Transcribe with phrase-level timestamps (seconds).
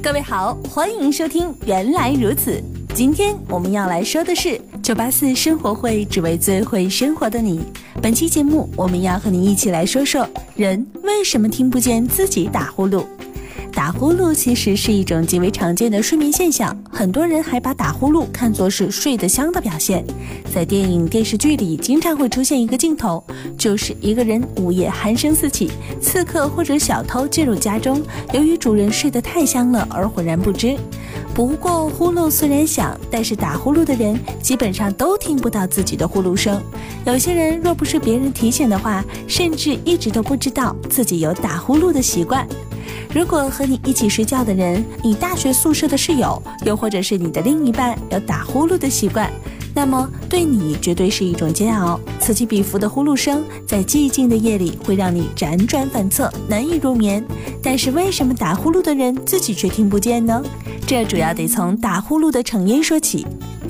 [0.00, 2.52] 各位好，欢迎收听《原来如此》。
[2.94, 7.60] 今天我们要来说的是九八四生活会，只为最会生活的你。
[8.00, 13.04] 本期节目，我们要和你一起来说说人为什么听不见自己打呼噜。
[13.78, 20.04] 打呼噜其实是一种极为常见的睡眠现象，很多人还把打呼噜看作是睡得香的表现。
[20.52, 23.22] 在电影、电视剧里，经常会出现一个镜头，
[23.56, 25.70] 就是一个人午夜鼾声四起，
[26.02, 28.02] 刺客或者小偷进入家中，
[28.32, 30.76] 由于主人睡得太香了而浑然不知。
[31.32, 36.60] 不过，呼噜虽然响，但是打呼噜的人基本上都听不到自己的呼噜声。
[37.06, 42.44] 有些人若不是别人提醒的话，甚至一直都不知道自己有打呼噜的习惯。
[43.14, 49.30] 如果和你一起睡觉的人，你大学宿舍的室友，又或者是你的另一半有打呼噜的习惯，
[49.74, 51.98] 那么对你绝对是一种煎熬。
[52.20, 57.24] 此起彼伏的呼噜声，在寂静的夜里会让你辗转反侧，难以入眠。
[57.62, 60.42] 但是为什么打呼噜的人自己却听不见呢？
[60.86, 63.26] 这主要得从打呼噜的成因说起。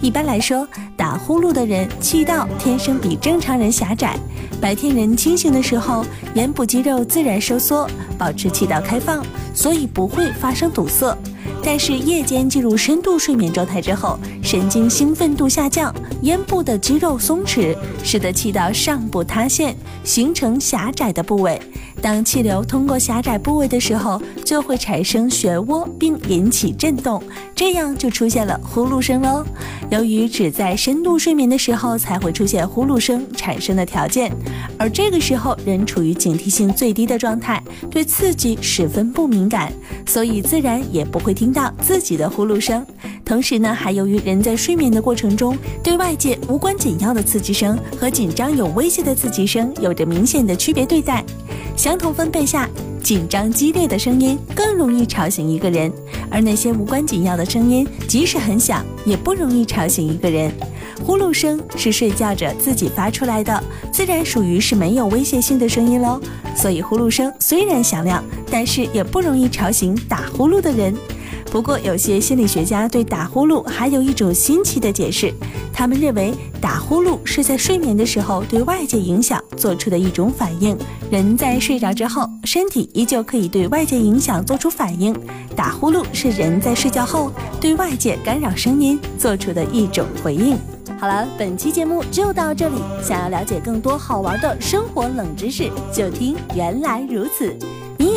[0.00, 4.18] 一般来说，打呼噜的人气道天生比正常人狭窄。
[4.60, 9.22] 白天人清醒的时候，眼部肌肉自然收缩，保持气道开放，
[9.54, 11.16] 所以不会发生堵塞。
[11.62, 21.60] 但是夜间进入深度睡眠状态之后，神经兴奋度下降，咽部的肌肉松弛，使得气道上部塌陷，形成狭窄的部位。
[22.02, 27.22] 当气流通过狭窄部位的时候，就会产生漩涡，并引起震动，
[27.54, 29.44] 这样就出现了呼噜声喽。
[29.90, 34.32] 由于只在深度睡眠的时候才会出现呼噜声产生的条件，
[34.78, 39.72] 而这个时候人处于警惕性最低的状态，对刺激十分不敏感，
[40.06, 42.84] 所以自然也不会听到自己的呼噜声。
[43.24, 51.24] 同时呢，还由于人在睡眠的过程中，对外界无关紧要的刺激声和紧张有威胁的刺激声有着明显的区别对待。
[51.80, 52.68] 相同分贝下，
[53.02, 55.90] 紧张激烈的声音更容易吵醒一个人，
[56.30, 60.52] 而那些无关紧要的声音，即使很响，也不容易吵醒一个人。
[61.02, 66.20] 呼噜声是睡觉者自己发出来的，自然属于是没有威胁性的声音喽。
[66.54, 70.94] 所以呼噜声虽然响亮，但是也不容易吵醒打呼噜的人。
[71.50, 75.34] 不过，有些心理学家对打呼噜还有一种新奇的解释，
[75.72, 80.78] 他们认为打呼噜是在睡眠的时候对外界影响做出的一种反应。
[81.10, 85.12] 人在睡着之后，身体依旧可以对外界影响做出反应，
[85.56, 90.56] 打呼噜是人在睡觉后对外界干扰声音做出的一种回应。
[91.00, 92.76] 好了，本期节目就到这里。
[93.02, 97.56] 想要了解更多好玩的生活冷知识，就听原来如此。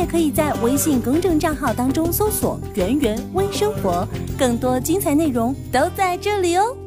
[0.00, 6.79] 也可以在微信公众账号当中搜索“圆圆微生活”，更多精彩内容都在这里哦。